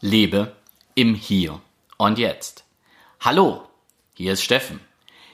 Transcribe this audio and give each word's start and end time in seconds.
Lebe 0.00 0.54
im 0.94 1.16
Hier 1.16 1.60
und 1.96 2.18
Jetzt. 2.18 2.62
Hallo, 3.18 3.66
hier 4.14 4.34
ist 4.34 4.44
Steffen. 4.44 4.78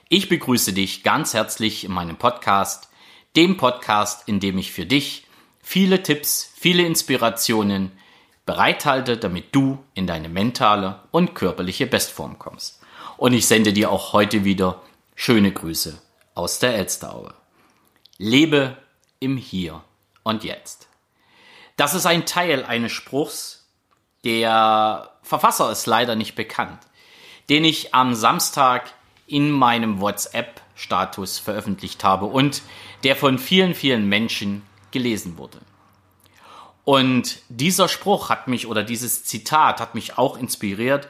Ich 0.09 0.31
begrüße 0.31 0.73
dich 0.73 1.03
ganz 1.03 1.35
herzlich 1.35 1.85
in 1.85 1.93
meinem 1.93 2.17
Podcast, 2.17 2.89
dem 3.37 3.59
Podcast, 3.59 4.27
in 4.27 4.41
dem 4.41 4.57
ich 4.57 4.73
für 4.73 4.87
dich 4.87 5.27
viele 5.61 6.03
Tipps, 6.03 6.51
viele 6.57 6.83
Inspirationen 6.87 7.93
bereithalte, 8.47 9.19
damit 9.19 9.55
du 9.55 9.85
in 9.93 10.07
deine 10.07 10.31
mentale 10.31 11.03
und 11.11 11.35
körperliche 11.35 11.87
Bestform 11.87 12.39
kommst. 12.39 12.81
Und 13.19 13.35
ich 13.35 13.47
sende 13.47 13.75
dir 13.75 13.91
auch 13.91 14.15
heute 14.15 14.45
wieder 14.45 14.81
schöne 15.15 15.53
Grüße 15.53 16.01
aus 16.35 16.59
der 16.59 16.75
Elsteraue. 16.77 17.35
Lebe 18.17 18.79
im 19.21 19.37
Hier 19.37 19.85
und 20.23 20.43
Jetzt. 20.43 20.89
Das 21.77 21.93
ist 21.93 22.07
ein 22.07 22.25
Teil 22.25 22.65
eines 22.65 22.93
Spruchs, 22.93 23.64
der 24.25 25.11
Verfasser 25.23 25.71
ist 25.71 25.87
leider 25.87 26.17
nicht 26.17 26.35
bekannt, 26.35 26.79
den 27.49 27.65
ich 27.65 27.95
am 27.95 28.15
Samstag 28.15 28.93
in 29.27 29.51
meinem 29.51 30.01
WhatsApp-Status 30.01 31.39
veröffentlicht 31.39 32.05
habe 32.05 32.27
und 32.27 32.63
der 33.05 33.17
von 33.17 33.39
vielen, 33.39 33.75
vielen 33.75 34.09
Menschen 34.09 34.63
gelesen 34.91 35.39
wurde. 35.39 35.59
Und 36.85 37.39
dieser 37.49 37.89
Spruch 37.89 38.29
hat 38.29 38.49
mich 38.49 38.67
oder 38.67 38.83
dieses 38.83 39.25
Zitat 39.25 39.81
hat 39.81 39.95
mich 39.95 40.19
auch 40.19 40.37
inspiriert, 40.37 41.09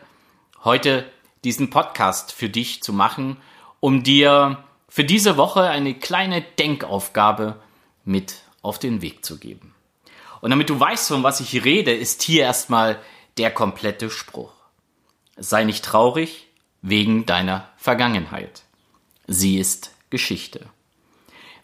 heute 0.62 1.05
diesen 1.42 1.70
Podcast 1.70 2.33
für 2.33 2.48
dich 2.48 2.83
zu 2.83 2.92
machen, 2.92 3.36
um 3.80 4.02
dir 4.02 4.64
für 4.88 5.05
diese 5.05 5.36
Woche 5.36 5.62
eine 5.62 5.94
kleine 5.94 6.42
Denkaufgabe 6.42 7.60
mit 8.05 8.42
auf 8.62 8.78
den 8.78 9.02
Weg 9.02 9.24
zu 9.24 9.38
geben. 9.38 9.73
Und 10.45 10.51
damit 10.51 10.69
du 10.69 10.79
weißt, 10.79 11.09
von 11.09 11.23
was 11.23 11.41
ich 11.41 11.65
rede, 11.65 11.95
ist 11.95 12.23
hier 12.23 12.43
erstmal 12.43 13.01
der 13.39 13.51
komplette 13.51 14.11
Spruch. 14.11 14.53
Sei 15.39 15.65
nicht 15.65 15.83
traurig 15.83 16.48
wegen 16.83 17.25
deiner 17.25 17.70
Vergangenheit. 17.78 18.64
Sie 19.27 19.59
ist 19.59 19.92
Geschichte. 20.11 20.67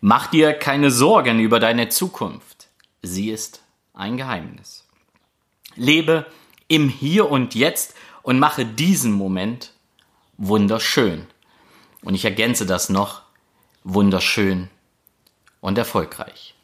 Mach 0.01 0.29
dir 0.29 0.55
keine 0.55 0.91
Sorgen 0.91 1.41
über 1.41 1.61
deine 1.61 1.91
Zukunft. 1.91 2.69
Sie 3.03 3.29
ist 3.29 3.61
ein 3.93 4.17
Geheimnis. 4.17 4.87
Lebe 5.77 6.25
im 6.67 6.89
Hier 6.89 7.31
und 7.31 7.55
Jetzt 7.55 7.95
und 8.23 8.39
mache 8.39 8.65
diesen 8.65 9.13
Moment 9.13 9.75
wunderschön. 10.39 11.27
Und 12.01 12.15
ich 12.15 12.25
ergänze 12.25 12.65
das 12.65 12.89
noch, 12.89 13.21
wunderschön 13.85 14.71
und 15.61 15.77
erfolgreich. 15.77 16.55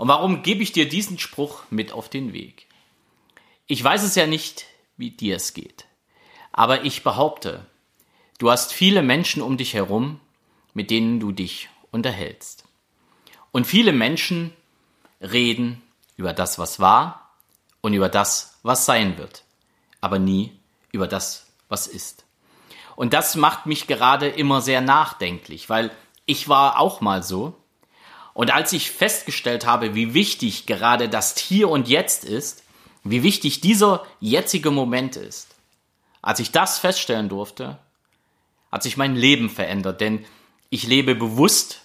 Und 0.00 0.08
warum 0.08 0.42
gebe 0.42 0.62
ich 0.62 0.72
dir 0.72 0.88
diesen 0.88 1.18
Spruch 1.18 1.64
mit 1.68 1.92
auf 1.92 2.08
den 2.08 2.32
Weg? 2.32 2.66
Ich 3.66 3.84
weiß 3.84 4.02
es 4.02 4.14
ja 4.14 4.26
nicht, 4.26 4.64
wie 4.96 5.10
dir 5.10 5.36
es 5.36 5.52
geht. 5.52 5.84
Aber 6.52 6.86
ich 6.86 7.02
behaupte, 7.02 7.66
du 8.38 8.50
hast 8.50 8.72
viele 8.72 9.02
Menschen 9.02 9.42
um 9.42 9.58
dich 9.58 9.74
herum, 9.74 10.18
mit 10.72 10.90
denen 10.90 11.20
du 11.20 11.32
dich 11.32 11.68
unterhältst. 11.90 12.64
Und 13.52 13.66
viele 13.66 13.92
Menschen 13.92 14.54
reden 15.20 15.82
über 16.16 16.32
das, 16.32 16.58
was 16.58 16.80
war 16.80 17.36
und 17.82 17.92
über 17.92 18.08
das, 18.08 18.58
was 18.62 18.86
sein 18.86 19.18
wird, 19.18 19.44
aber 20.00 20.18
nie 20.18 20.58
über 20.92 21.08
das, 21.08 21.46
was 21.68 21.86
ist. 21.86 22.24
Und 22.96 23.12
das 23.12 23.36
macht 23.36 23.66
mich 23.66 23.86
gerade 23.86 24.28
immer 24.30 24.62
sehr 24.62 24.80
nachdenklich, 24.80 25.68
weil 25.68 25.90
ich 26.24 26.48
war 26.48 26.78
auch 26.80 27.02
mal 27.02 27.22
so 27.22 27.59
und 28.34 28.52
als 28.52 28.72
ich 28.72 28.90
festgestellt 28.90 29.66
habe, 29.66 29.94
wie 29.94 30.14
wichtig 30.14 30.66
gerade 30.66 31.08
das 31.08 31.36
Hier 31.38 31.68
und 31.68 31.88
Jetzt 31.88 32.24
ist, 32.24 32.62
wie 33.02 33.22
wichtig 33.22 33.60
dieser 33.60 34.04
jetzige 34.20 34.70
Moment 34.70 35.16
ist, 35.16 35.48
als 36.22 36.38
ich 36.38 36.52
das 36.52 36.78
feststellen 36.78 37.28
durfte, 37.28 37.78
hat 38.70 38.82
sich 38.82 38.96
mein 38.96 39.16
Leben 39.16 39.50
verändert, 39.50 40.00
denn 40.00 40.24
ich 40.68 40.86
lebe 40.86 41.14
bewusst 41.14 41.80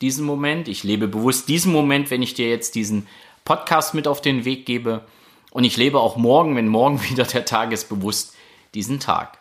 diesen 0.00 0.26
Moment, 0.26 0.68
ich 0.68 0.82
lebe 0.82 1.08
bewusst 1.08 1.48
diesen 1.48 1.72
Moment, 1.72 2.10
wenn 2.10 2.22
ich 2.22 2.34
dir 2.34 2.48
jetzt 2.48 2.74
diesen 2.74 3.06
Podcast 3.44 3.94
mit 3.94 4.08
auf 4.08 4.20
den 4.20 4.44
Weg 4.44 4.66
gebe. 4.66 5.06
Und 5.50 5.64
ich 5.64 5.76
lebe 5.76 6.00
auch 6.00 6.16
morgen, 6.16 6.56
wenn 6.56 6.68
morgen 6.68 7.02
wieder 7.08 7.24
der 7.24 7.44
Tag 7.44 7.72
ist, 7.72 7.88
bewusst 7.88 8.34
diesen 8.74 9.00
Tag. 9.00 9.38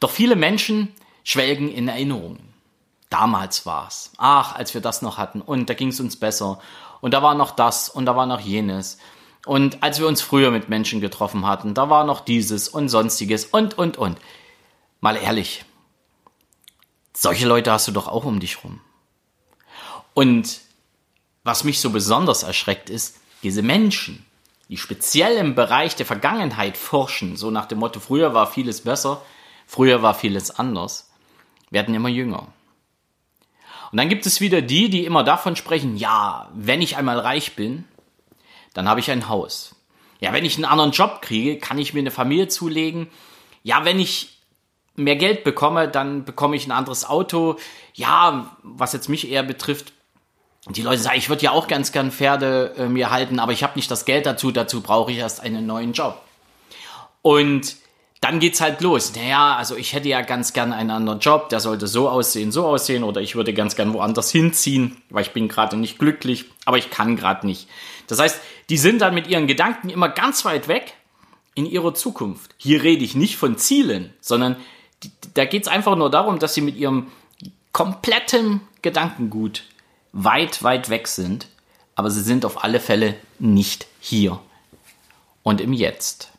Doch 0.00 0.10
viele 0.10 0.36
Menschen 0.36 0.92
schwelgen 1.24 1.70
in 1.70 1.88
Erinnerungen 1.88 2.45
damals 3.10 3.66
war's. 3.66 4.12
Ach, 4.16 4.54
als 4.54 4.74
wir 4.74 4.80
das 4.80 5.02
noch 5.02 5.18
hatten 5.18 5.40
und 5.40 5.70
da 5.70 5.74
ging's 5.74 6.00
uns 6.00 6.16
besser 6.16 6.60
und 7.00 7.14
da 7.14 7.22
war 7.22 7.34
noch 7.34 7.52
das 7.52 7.88
und 7.88 8.06
da 8.06 8.16
war 8.16 8.26
noch 8.26 8.40
jenes. 8.40 8.98
Und 9.46 9.82
als 9.82 10.00
wir 10.00 10.08
uns 10.08 10.22
früher 10.22 10.50
mit 10.50 10.68
Menschen 10.68 11.00
getroffen 11.00 11.46
hatten, 11.46 11.72
da 11.74 11.88
war 11.88 12.04
noch 12.04 12.20
dieses 12.20 12.68
und 12.68 12.88
sonstiges 12.88 13.44
und 13.44 13.78
und 13.78 13.96
und. 13.96 14.18
Mal 15.00 15.16
ehrlich, 15.16 15.64
solche 17.12 17.46
Leute 17.46 17.70
hast 17.70 17.86
du 17.86 17.92
doch 17.92 18.08
auch 18.08 18.24
um 18.24 18.40
dich 18.40 18.64
rum. 18.64 18.80
Und 20.14 20.60
was 21.44 21.62
mich 21.62 21.80
so 21.80 21.90
besonders 21.90 22.42
erschreckt 22.42 22.90
ist, 22.90 23.20
diese 23.44 23.62
Menschen, 23.62 24.26
die 24.68 24.76
speziell 24.76 25.36
im 25.36 25.54
Bereich 25.54 25.94
der 25.94 26.06
Vergangenheit 26.06 26.76
forschen, 26.76 27.36
so 27.36 27.52
nach 27.52 27.66
dem 27.66 27.78
Motto, 27.78 28.00
früher 28.00 28.34
war 28.34 28.48
vieles 28.48 28.80
besser, 28.80 29.22
früher 29.66 30.02
war 30.02 30.14
vieles 30.14 30.50
anders, 30.50 31.10
werden 31.70 31.94
immer 31.94 32.08
jünger. 32.08 32.48
Und 33.90 33.98
dann 33.98 34.08
gibt 34.08 34.26
es 34.26 34.40
wieder 34.40 34.62
die, 34.62 34.88
die 34.88 35.04
immer 35.04 35.24
davon 35.24 35.56
sprechen, 35.56 35.96
ja, 35.96 36.48
wenn 36.54 36.82
ich 36.82 36.96
einmal 36.96 37.18
reich 37.18 37.56
bin, 37.56 37.84
dann 38.74 38.88
habe 38.88 39.00
ich 39.00 39.10
ein 39.10 39.28
Haus. 39.28 39.74
Ja, 40.20 40.32
wenn 40.32 40.44
ich 40.44 40.56
einen 40.56 40.64
anderen 40.64 40.92
Job 40.92 41.22
kriege, 41.22 41.58
kann 41.58 41.78
ich 41.78 41.94
mir 41.94 42.00
eine 42.00 42.10
Familie 42.10 42.48
zulegen. 42.48 43.08
Ja, 43.62 43.84
wenn 43.84 43.98
ich 43.98 44.38
mehr 44.96 45.16
Geld 45.16 45.44
bekomme, 45.44 45.88
dann 45.88 46.24
bekomme 46.24 46.56
ich 46.56 46.66
ein 46.66 46.72
anderes 46.72 47.04
Auto. 47.04 47.56
Ja, 47.94 48.56
was 48.62 48.92
jetzt 48.92 49.08
mich 49.08 49.30
eher 49.30 49.42
betrifft, 49.42 49.92
die 50.68 50.82
Leute 50.82 51.00
sagen, 51.00 51.18
ich 51.18 51.28
würde 51.28 51.44
ja 51.44 51.52
auch 51.52 51.68
ganz 51.68 51.92
gern 51.92 52.10
Pferde 52.10 52.74
äh, 52.76 52.88
mir 52.88 53.10
halten, 53.10 53.38
aber 53.38 53.52
ich 53.52 53.62
habe 53.62 53.76
nicht 53.76 53.90
das 53.90 54.04
Geld 54.04 54.26
dazu, 54.26 54.50
dazu 54.50 54.80
brauche 54.80 55.12
ich 55.12 55.18
erst 55.18 55.40
einen 55.40 55.64
neuen 55.66 55.92
Job. 55.92 56.20
Und 57.22 57.76
dann 58.20 58.40
geht's 58.40 58.60
halt 58.60 58.80
los. 58.80 59.14
Naja, 59.14 59.56
also 59.56 59.76
ich 59.76 59.92
hätte 59.92 60.08
ja 60.08 60.22
ganz 60.22 60.52
gern 60.52 60.72
einen 60.72 60.90
anderen 60.90 61.20
Job, 61.20 61.48
der 61.48 61.60
sollte 61.60 61.86
so 61.86 62.08
aussehen, 62.08 62.50
so 62.50 62.66
aussehen, 62.66 63.04
oder 63.04 63.20
ich 63.20 63.36
würde 63.36 63.52
ganz 63.52 63.76
gern 63.76 63.92
woanders 63.92 64.30
hinziehen, 64.30 64.96
weil 65.10 65.22
ich 65.22 65.32
bin 65.32 65.48
gerade 65.48 65.76
nicht 65.76 65.98
glücklich, 65.98 66.46
aber 66.64 66.78
ich 66.78 66.90
kann 66.90 67.16
gerade 67.16 67.46
nicht. 67.46 67.68
Das 68.06 68.18
heißt, 68.18 68.40
die 68.70 68.78
sind 68.78 69.00
dann 69.00 69.14
mit 69.14 69.26
ihren 69.26 69.46
Gedanken 69.46 69.90
immer 69.90 70.08
ganz 70.08 70.44
weit 70.44 70.68
weg 70.68 70.94
in 71.54 71.66
ihrer 71.66 71.94
Zukunft. 71.94 72.54
Hier 72.56 72.82
rede 72.82 73.04
ich 73.04 73.14
nicht 73.14 73.36
von 73.36 73.58
Zielen, 73.58 74.12
sondern 74.20 74.56
da 75.34 75.44
geht's 75.44 75.68
einfach 75.68 75.96
nur 75.96 76.10
darum, 76.10 76.38
dass 76.38 76.54
sie 76.54 76.62
mit 76.62 76.76
ihrem 76.76 77.08
kompletten 77.72 78.62
Gedankengut 78.82 79.64
weit, 80.12 80.62
weit 80.62 80.88
weg 80.88 81.08
sind, 81.08 81.48
aber 81.94 82.10
sie 82.10 82.22
sind 82.22 82.44
auf 82.44 82.64
alle 82.64 82.80
Fälle 82.80 83.16
nicht 83.38 83.86
hier 84.00 84.40
und 85.42 85.60
im 85.60 85.72
Jetzt. 85.72 86.30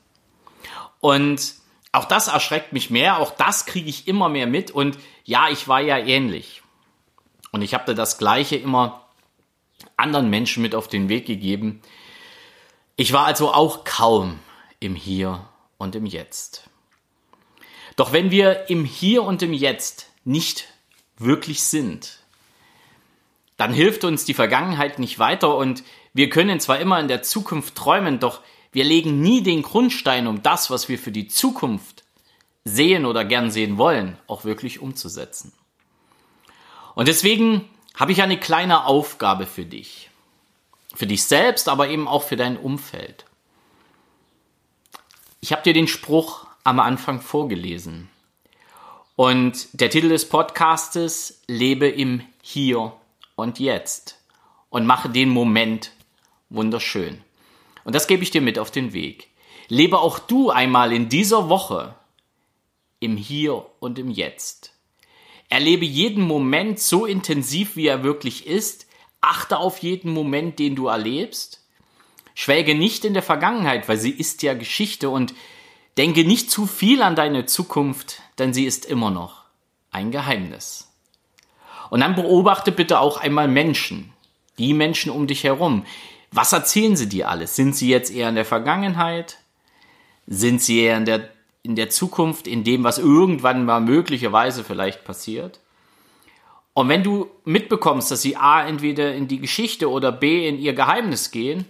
Und 0.99 1.53
auch 1.97 2.05
das 2.05 2.27
erschreckt 2.27 2.73
mich 2.73 2.89
mehr, 2.89 3.19
auch 3.19 3.31
das 3.31 3.65
kriege 3.65 3.89
ich 3.89 4.07
immer 4.07 4.29
mehr 4.29 4.47
mit 4.47 4.71
und 4.71 4.97
ja, 5.25 5.49
ich 5.49 5.67
war 5.67 5.81
ja 5.81 5.97
ähnlich. 5.97 6.61
Und 7.51 7.61
ich 7.61 7.73
habe 7.73 7.95
das 7.95 8.17
gleiche 8.17 8.55
immer 8.55 9.05
anderen 9.95 10.29
Menschen 10.29 10.61
mit 10.61 10.75
auf 10.75 10.87
den 10.87 11.09
Weg 11.09 11.25
gegeben. 11.25 11.81
Ich 12.95 13.13
war 13.13 13.25
also 13.25 13.53
auch 13.53 13.83
kaum 13.83 14.39
im 14.79 14.95
Hier 14.95 15.47
und 15.77 15.95
im 15.95 16.05
Jetzt. 16.05 16.69
Doch 17.95 18.13
wenn 18.13 18.31
wir 18.31 18.69
im 18.69 18.85
Hier 18.85 19.23
und 19.23 19.41
im 19.41 19.53
Jetzt 19.53 20.11
nicht 20.23 20.67
wirklich 21.17 21.63
sind, 21.63 22.19
dann 23.57 23.73
hilft 23.73 24.03
uns 24.03 24.23
die 24.23 24.35
Vergangenheit 24.35 24.99
nicht 24.99 25.17
weiter 25.17 25.55
und 25.57 25.83
wir 26.13 26.29
können 26.29 26.59
zwar 26.59 26.79
immer 26.79 26.99
in 26.99 27.07
der 27.07 27.23
Zukunft 27.23 27.75
träumen, 27.75 28.19
doch 28.19 28.41
wir 28.71 28.83
legen 28.83 29.21
nie 29.21 29.41
den 29.41 29.61
Grundstein, 29.61 30.27
um 30.27 30.43
das, 30.43 30.69
was 30.69 30.89
wir 30.89 30.99
für 30.99 31.11
die 31.11 31.27
Zukunft 31.27 32.03
sehen 32.65 33.05
oder 33.05 33.25
gern 33.25 33.49
sehen 33.51 33.77
wollen, 33.77 34.17
auch 34.27 34.43
wirklich 34.43 34.79
umzusetzen. 34.79 35.53
Und 36.95 37.07
deswegen 37.07 37.67
habe 37.95 38.11
ich 38.11 38.21
eine 38.21 38.39
kleine 38.39 38.85
Aufgabe 38.85 39.45
für 39.45 39.65
dich. 39.65 40.09
Für 40.93 41.07
dich 41.07 41.23
selbst, 41.23 41.69
aber 41.69 41.89
eben 41.89 42.07
auch 42.07 42.23
für 42.23 42.35
dein 42.35 42.57
Umfeld. 42.57 43.25
Ich 45.41 45.51
habe 45.51 45.61
dir 45.61 45.73
den 45.73 45.87
Spruch 45.87 46.47
am 46.63 46.79
Anfang 46.79 47.21
vorgelesen. 47.21 48.09
Und 49.15 49.67
der 49.73 49.89
Titel 49.89 50.09
des 50.09 50.27
Podcastes 50.29 51.41
Lebe 51.47 51.87
im 51.87 52.21
Hier 52.41 52.93
und 53.35 53.59
Jetzt 53.59 54.19
und 54.69 54.85
mache 54.85 55.09
den 55.09 55.29
Moment 55.29 55.91
wunderschön. 56.49 57.23
Und 57.87 57.95
das 57.95 58.07
gebe 58.07 58.21
ich 58.21 58.31
dir 58.31 58.41
mit 58.41 58.59
auf 58.59 58.69
den 58.69 58.91
Weg. 58.91 59.29
Lebe 59.69 59.99
auch 59.99 60.19
du 60.19 60.49
einmal 60.49 60.91
in 60.91 61.07
dieser 61.07 61.47
Woche 61.47 61.95
im 62.99 63.15
Hier 63.15 63.65
und 63.79 63.97
im 63.97 64.11
Jetzt. 64.11 64.73
Erlebe 65.47 65.85
jeden 65.85 66.21
Moment 66.21 66.79
so 66.79 67.05
intensiv, 67.05 67.77
wie 67.77 67.87
er 67.87 68.03
wirklich 68.03 68.45
ist. 68.45 68.87
Achte 69.21 69.57
auf 69.57 69.77
jeden 69.77 70.11
Moment, 70.11 70.59
den 70.59 70.75
du 70.75 70.87
erlebst. 70.87 71.65
Schwelge 72.35 72.75
nicht 72.75 73.05
in 73.05 73.13
der 73.13 73.23
Vergangenheit, 73.23 73.87
weil 73.87 73.97
sie 73.97 74.11
ist 74.11 74.43
ja 74.43 74.53
Geschichte 74.53 75.09
und 75.09 75.33
denke 75.95 76.25
nicht 76.25 76.51
zu 76.51 76.67
viel 76.67 77.01
an 77.01 77.15
deine 77.15 77.45
Zukunft, 77.45 78.21
denn 78.37 78.53
sie 78.53 78.65
ist 78.65 78.83
immer 78.83 79.11
noch 79.11 79.43
ein 79.91 80.11
Geheimnis. 80.11 80.91
Und 81.89 82.01
dann 82.01 82.15
beobachte 82.15 82.73
bitte 82.73 82.99
auch 82.99 83.15
einmal 83.15 83.47
Menschen, 83.47 84.11
die 84.57 84.73
Menschen 84.73 85.09
um 85.09 85.25
dich 85.25 85.45
herum. 85.45 85.85
Was 86.31 86.53
erzählen 86.53 86.95
sie 86.95 87.09
dir 87.09 87.29
alles? 87.29 87.55
Sind 87.55 87.75
sie 87.75 87.89
jetzt 87.89 88.11
eher 88.11 88.29
in 88.29 88.35
der 88.35 88.45
Vergangenheit? 88.45 89.37
Sind 90.27 90.61
sie 90.61 90.81
eher 90.81 90.97
in 90.97 91.05
der, 91.05 91.29
in 91.63 91.75
der 91.75 91.89
Zukunft, 91.89 92.47
in 92.47 92.63
dem, 92.63 92.83
was 92.83 92.97
irgendwann 92.97 93.65
mal 93.65 93.79
möglicherweise 93.79 94.63
vielleicht 94.63 95.03
passiert? 95.03 95.59
Und 96.73 96.89
wenn 96.89 97.01
du 97.01 97.31
mitbekommst, 97.43 98.11
dass 98.11 98.21
sie 98.21 98.35
A 98.35 98.63
entweder 98.67 99.15
in 99.15 99.27
die 99.27 99.39
Geschichte 99.39 99.89
oder 99.89 100.11
B 100.11 100.47
in 100.47 100.59
ihr 100.59 100.73
Geheimnis 100.73 101.31
gehen, 101.31 101.65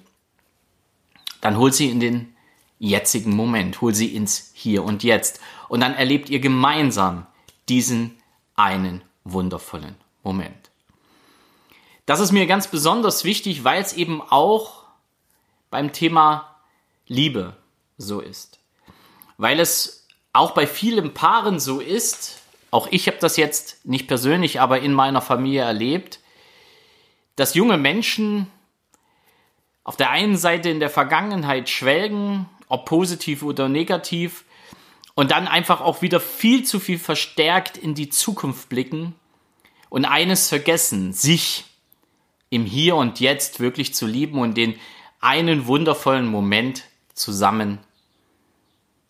dann 1.39 1.57
hol 1.57 1.71
sie 1.71 1.89
in 1.89 1.99
den 1.99 2.33
jetzigen 2.79 3.35
Moment, 3.35 3.79
hol 3.79 3.93
sie 3.93 4.13
ins 4.15 4.51
Hier 4.53 4.83
und 4.83 5.03
Jetzt. 5.03 5.39
Und 5.69 5.79
dann 5.79 5.93
erlebt 5.93 6.29
ihr 6.29 6.39
gemeinsam 6.39 7.25
diesen 7.69 8.17
einen 8.55 9.01
wundervollen 9.23 9.95
Moment. 10.23 10.71
Das 12.07 12.21
ist 12.21 12.31
mir 12.31 12.47
ganz 12.47 12.67
besonders 12.67 13.25
wichtig, 13.25 13.65
weil 13.65 13.81
es 13.81 13.91
eben 13.91 14.21
auch 14.21 14.85
beim 15.69 15.91
Thema 15.91 16.55
Liebe 17.05 17.53
so 17.97 18.21
ist. 18.21 18.59
Weil 19.37 19.59
es 19.59 20.07
auch 20.31 20.51
bei 20.51 20.65
vielen 20.67 21.13
Paaren 21.13 21.59
so 21.59 21.81
ist, 21.81 22.39
auch 22.71 22.87
ich 22.91 23.07
habe 23.07 23.17
das 23.19 23.35
jetzt 23.35 23.85
nicht 23.85 24.07
persönlich, 24.07 24.61
aber 24.61 24.79
in 24.79 24.93
meiner 24.93 25.19
Familie 25.21 25.63
erlebt, 25.63 26.21
dass 27.35 27.55
junge 27.55 27.77
Menschen 27.77 28.47
auf 29.83 29.97
der 29.97 30.09
einen 30.09 30.37
Seite 30.37 30.69
in 30.69 30.79
der 30.79 30.89
Vergangenheit 30.89 31.67
schwelgen, 31.67 32.47
ob 32.69 32.85
positiv 32.85 33.43
oder 33.43 33.67
negativ, 33.67 34.45
und 35.13 35.31
dann 35.31 35.49
einfach 35.49 35.81
auch 35.81 36.01
wieder 36.01 36.21
viel 36.21 36.63
zu 36.63 36.79
viel 36.79 36.99
verstärkt 36.99 37.75
in 37.75 37.95
die 37.95 38.09
Zukunft 38.09 38.69
blicken 38.69 39.13
und 39.89 40.05
eines 40.05 40.47
vergessen, 40.47 41.11
sich 41.11 41.65
im 42.49 42.65
Hier 42.65 42.95
und 42.95 43.19
Jetzt 43.19 43.59
wirklich 43.59 43.93
zu 43.93 44.05
lieben 44.05 44.39
und 44.39 44.55
den 44.55 44.75
einen 45.19 45.67
wundervollen 45.67 46.27
Moment 46.27 46.83
zusammen 47.13 47.79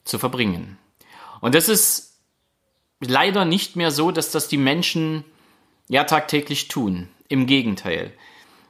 zu 0.04 0.18
verbringen. 0.18 0.78
Und 1.42 1.54
das 1.54 1.70
ist 1.70 2.20
leider 3.00 3.46
nicht 3.46 3.76
mehr 3.76 3.92
so, 3.92 4.12
dass 4.12 4.32
das 4.32 4.48
die 4.48 4.58
Menschen 4.58 5.24
ja 5.88 6.04
tagtäglich 6.04 6.68
tun. 6.68 7.10
Im 7.30 7.46
Gegenteil. 7.46 8.14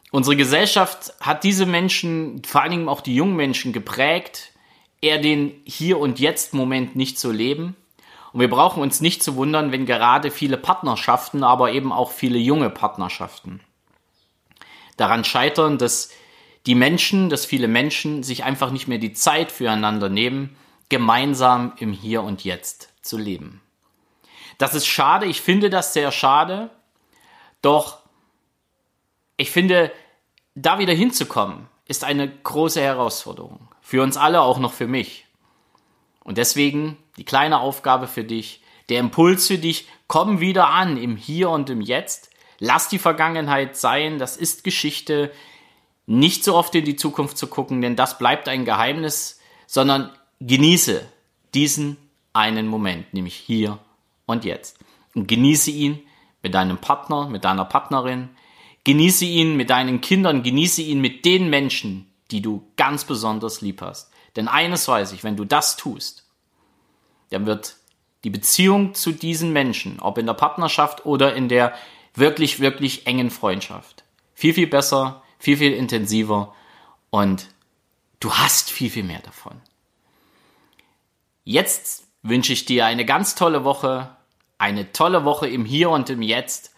Unsere 0.10 0.36
Gesellschaft 0.36 1.13
hat 1.22 1.44
diese 1.44 1.68
Menschen, 1.68 2.42
vor 2.44 2.62
allen 2.62 2.72
Dingen 2.72 2.90
auch 2.90 3.02
die 3.02 3.16
jungen 3.16 3.36
Menschen, 3.36 3.72
geprägt 3.72 4.52
eher 5.00 5.20
den 5.20 5.62
Hier- 5.63 6.00
und 6.00 6.20
Jetzt-Moment 6.20 6.96
nicht 6.96 7.20
zu 7.20 7.31
leben. 7.31 7.75
Und 8.34 8.40
wir 8.40 8.50
brauchen 8.50 8.81
uns 8.81 9.00
nicht 9.00 9.22
zu 9.22 9.36
wundern, 9.36 9.72
wenn 9.72 9.86
gerade 9.86 10.31
viele 10.31 10.58
Partnerschaften, 10.58 11.44
aber 11.44 11.72
eben 11.72 11.92
auch 11.92 12.12
viele 12.12 12.40
junge 12.40 12.72
Partnerschaften 12.72 13.62
daran 14.98 15.24
scheitern, 15.24 15.78
dass 15.78 16.10
die 16.66 16.76
Menschen, 16.76 17.30
dass 17.30 17.46
viele 17.46 17.68
Menschen 17.68 18.24
sich 18.24 18.44
einfach 18.44 18.72
nicht 18.72 18.88
mehr 18.88 18.98
die 18.98 19.14
Zeit 19.14 19.52
füreinander 19.52 20.10
nehmen, 20.10 20.58
gemeinsam 20.90 21.74
im 21.78 21.94
Hier 21.94 22.24
und 22.24 22.44
Jetzt 22.44 22.90
zu 23.02 23.18
leben. 23.18 23.62
Das 24.58 24.74
ist 24.74 24.88
schade, 24.88 25.26
ich 25.26 25.42
finde 25.42 25.70
das 25.70 25.94
sehr 25.94 26.12
schade, 26.12 26.70
doch 27.62 28.00
ich 29.38 29.52
finde, 29.52 29.92
da 30.56 30.80
wieder 30.80 30.94
hinzukommen, 30.94 31.68
ist 31.88 32.04
eine 32.04 32.28
große 32.28 32.82
Herausforderung. 32.82 33.68
Für 33.82 34.02
uns 34.02 34.18
alle, 34.18 34.42
auch 34.42 34.58
noch 34.58 34.74
für 34.74 34.88
mich. 34.88 35.26
Und 36.24 36.38
deswegen 36.38 36.98
die 37.18 37.24
kleine 37.24 37.60
Aufgabe 37.60 38.08
für 38.08 38.24
dich, 38.24 38.62
der 38.90 39.00
Impuls 39.00 39.48
für 39.48 39.58
dich, 39.58 39.88
komm 40.08 40.40
wieder 40.40 40.70
an 40.70 40.98
im 40.98 41.16
Hier 41.16 41.50
und 41.50 41.70
im 41.70 41.82
Jetzt. 41.82 42.32
Lass 42.59 42.89
die 42.89 43.00
Vergangenheit 43.00 43.77
sein, 43.77 44.19
das 44.19 44.38
ist 44.38 44.63
Geschichte. 44.63 45.31
Nicht 46.06 46.44
so 46.44 46.56
oft 46.56 46.74
in 46.75 46.86
die 46.86 46.95
Zukunft 46.95 47.38
zu 47.38 47.48
gucken, 47.48 47.81
denn 47.81 47.95
das 47.95 48.18
bleibt 48.18 48.48
ein 48.48 48.65
Geheimnis, 48.65 49.39
sondern 49.68 50.12
genieße 50.39 51.06
diesen 51.54 51.98
einen 52.33 52.68
Moment, 52.68 53.13
nämlich 53.13 53.36
hier 53.36 53.80
und 54.25 54.45
jetzt. 54.45 54.77
Und 55.15 55.27
genieße 55.27 55.71
ihn 55.71 56.00
mit 56.44 56.54
deinem 56.54 56.77
Partner, 56.77 57.27
mit 57.27 57.44
deiner 57.44 57.65
Partnerin. 57.65 58.30
Genieße 58.83 59.25
ihn 59.25 59.57
mit 59.57 59.69
deinen 59.69 60.00
Kindern, 60.00 60.44
genieße 60.44 60.81
ihn 60.81 61.01
mit 61.01 61.25
den 61.25 61.50
Menschen, 61.50 62.10
die 62.31 62.42
du 62.42 62.65
ganz 62.77 63.03
besonders 63.03 63.62
lieb 63.62 63.81
hast. 63.81 64.12
Denn 64.36 64.48
eines 64.48 64.88
weiß 64.88 65.12
ich, 65.12 65.24
wenn 65.24 65.36
du 65.36 65.44
das 65.44 65.75
tust, 65.75 66.25
dann 67.31 67.45
wird 67.45 67.75
die 68.24 68.30
Beziehung 68.30 68.94
zu 68.94 69.12
diesen 69.12 69.51
Menschen, 69.51 70.00
ob 70.00 70.18
in 70.18 70.25
der 70.25 70.33
Partnerschaft 70.33 71.06
oder 71.06 71.36
in 71.36 71.50
der 71.50 71.74
wirklich, 72.18 72.60
wirklich 72.60 73.08
engen 73.08 73.30
Freundschaft, 73.30 74.04
viel, 74.34 74.54
viel 74.54 74.68
besser, 74.68 75.24
viel, 75.40 75.58
viel 75.58 75.74
intensiver 75.74 76.54
und 77.10 77.50
du 78.19 78.34
hast 78.34 78.72
viel, 78.72 78.90
viel 78.90 79.04
mehr 79.04 79.22
davon. 79.22 79.62
Jetzt 81.44 82.08
wünsche 82.24 82.54
ich 82.54 82.66
dir 82.66 82.86
eine 82.86 83.06
ganz 83.06 83.36
tolle 83.36 83.64
Woche, 83.64 84.16
eine 84.58 84.92
tolle 84.92 85.24
Woche 85.24 85.48
im 85.48 85.66
Hier 85.66 85.90
und 85.90 86.10
im 86.10 86.22
Jetzt. 86.22 86.74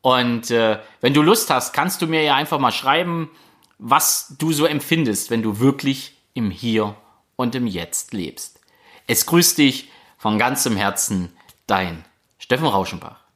Und 0.00 0.50
äh, 0.50 0.80
wenn 1.00 1.14
du 1.14 1.22
Lust 1.22 1.50
hast, 1.50 1.72
kannst 1.72 2.02
du 2.02 2.06
mir 2.06 2.22
ja 2.22 2.34
einfach 2.34 2.58
mal 2.58 2.72
schreiben, 2.72 3.30
was 3.78 4.34
du 4.38 4.52
so 4.52 4.66
empfindest, 4.66 5.30
wenn 5.30 5.42
du 5.42 5.60
wirklich 5.60 6.16
im 6.34 6.50
Hier 6.50 6.96
und 7.36 7.54
im 7.54 7.66
Jetzt 7.66 8.12
lebst. 8.12 8.60
Es 9.06 9.26
grüßt 9.26 9.58
dich 9.58 9.90
von 10.16 10.38
ganzem 10.38 10.76
Herzen, 10.76 11.32
dein 11.66 12.04
Steffen 12.38 12.66
Rauschenbach. 12.66 13.27